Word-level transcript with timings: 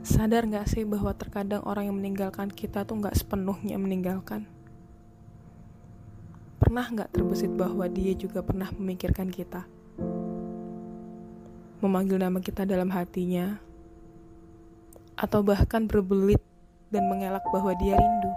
Sadar 0.00 0.48
gak 0.48 0.64
sih 0.64 0.88
bahwa 0.88 1.12
terkadang 1.12 1.60
orang 1.68 1.92
yang 1.92 1.96
meninggalkan 2.00 2.48
kita 2.48 2.88
tuh 2.88 2.96
gak 3.04 3.12
sepenuhnya 3.20 3.76
meninggalkan? 3.76 4.48
Pernah 6.56 6.88
gak 6.88 7.12
terbesit 7.12 7.52
bahwa 7.52 7.84
dia 7.84 8.16
juga 8.16 8.40
pernah 8.40 8.72
memikirkan 8.72 9.28
kita? 9.28 9.68
Memanggil 11.84 12.16
nama 12.16 12.40
kita 12.40 12.64
dalam 12.64 12.88
hatinya? 12.88 13.60
Atau 15.20 15.44
bahkan 15.44 15.84
berbelit 15.84 16.40
dan 16.88 17.04
mengelak 17.04 17.44
bahwa 17.52 17.76
dia 17.76 18.00
rindu? 18.00 18.32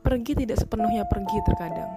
Pergi 0.00 0.32
tidak 0.40 0.56
sepenuhnya 0.56 1.04
pergi 1.04 1.36
terkadang. 1.44 1.92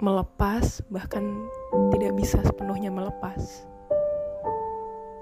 Melepas 0.00 0.80
bahkan 0.88 1.44
tidak 1.92 2.16
bisa 2.16 2.40
sepenuhnya 2.40 2.88
melepas. 2.88 3.68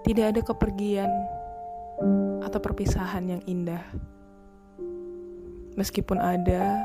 Tidak 0.07 0.31
ada 0.31 0.39
kepergian 0.39 1.11
atau 2.47 2.63
perpisahan 2.63 3.27
yang 3.27 3.43
indah. 3.51 3.83
Meskipun 5.75 6.23
ada, 6.23 6.79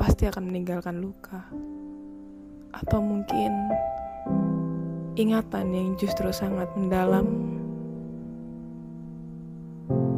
pasti 0.00 0.24
akan 0.24 0.48
meninggalkan 0.48 1.04
luka. 1.04 1.44
Atau 2.72 3.04
mungkin 3.04 3.52
ingatan 5.20 5.68
yang 5.76 6.00
justru 6.00 6.32
sangat 6.32 6.72
mendalam 6.80 7.28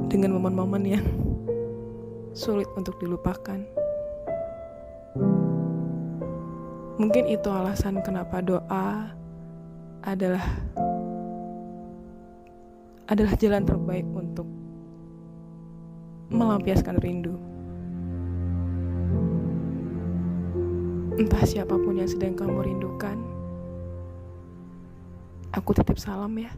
dengan 0.06 0.38
momen-momen 0.38 0.86
yang 0.86 1.06
sulit 2.38 2.70
untuk 2.78 2.94
dilupakan. 3.02 3.81
Mungkin 7.02 7.26
itu 7.26 7.50
alasan 7.50 7.98
kenapa 8.06 8.38
doa 8.38 9.10
adalah 10.06 10.46
adalah 13.10 13.34
jalan 13.42 13.66
terbaik 13.66 14.06
untuk 14.14 14.46
melampiaskan 16.30 17.02
rindu. 17.02 17.34
Entah 21.18 21.42
siapa 21.42 21.74
pun 21.74 21.98
yang 21.98 22.06
sedang 22.06 22.38
kamu 22.38 22.70
rindukan, 22.70 23.18
aku 25.50 25.74
titip 25.74 25.98
salam 25.98 26.30
ya. 26.38 26.54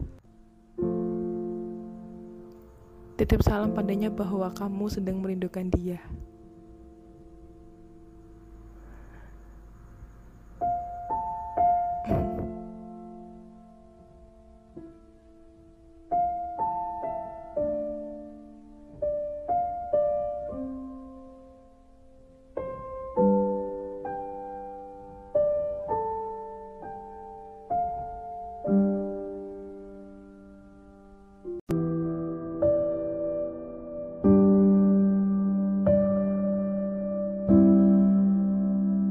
Titip 3.17 3.41
salam 3.41 3.73
padanya 3.73 4.13
bahwa 4.13 4.53
kamu 4.53 4.93
sedang 4.93 5.25
merindukan 5.25 5.73
dia. 5.73 5.97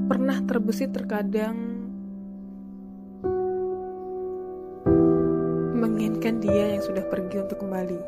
Pernah 0.04 0.36
terbesit 0.44 0.92
terkadang 0.92 1.56
menginginkan 5.72 6.44
dia 6.44 6.76
yang 6.76 6.82
sudah 6.84 7.04
pergi 7.08 7.40
untuk 7.40 7.64
kembali. 7.64 7.98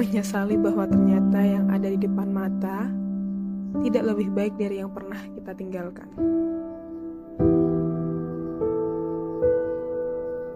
Menyesali 0.00 0.56
bahwa 0.56 0.88
ternyata 0.88 1.38
yang 1.44 1.68
ada 1.68 1.88
di 1.92 1.98
depan 2.00 2.28
mata 2.32 2.88
tidak 3.84 4.02
lebih 4.12 4.28
baik 4.32 4.54
dari 4.56 4.80
yang 4.80 4.88
pernah 4.92 5.20
kita 5.36 5.52
tinggalkan. 5.52 6.08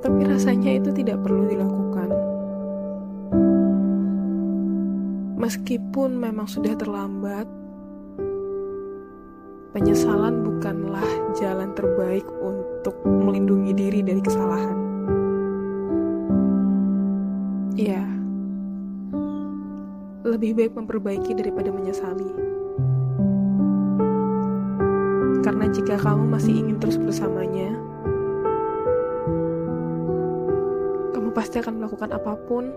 Tapi 0.01 0.21
rasanya 0.29 0.81
itu 0.81 0.93
tidak 0.93 1.21
perlu 1.25 1.49
dilakukan. 1.49 2.09
Meskipun 5.41 6.17
memang 6.17 6.49
sudah 6.49 6.73
terlambat, 6.77 7.45
penyesalan 9.75 10.47
bukanlah 10.47 11.03
jalan 11.35 11.75
terbaik 11.75 12.23
untuk 12.39 12.95
melindungi 13.03 13.75
diri 13.75 14.01
dari 14.07 14.23
kesalahan. 14.23 14.79
Ya, 17.75 18.07
lebih 20.23 20.55
baik 20.55 20.79
memperbaiki 20.79 21.35
daripada 21.35 21.75
menyesali. 21.75 22.31
Karena 25.43 25.67
jika 25.75 25.99
kamu 25.99 26.23
masih 26.31 26.55
ingin 26.55 26.79
terus 26.79 26.95
bersamanya, 26.95 27.75
kamu 31.11 31.35
pasti 31.35 31.59
akan 31.59 31.83
melakukan 31.83 32.15
apa 32.15 32.33
pun 32.47 32.71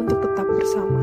untuk 0.00 0.16
tetap 0.24 0.48
bersama. 0.48 1.02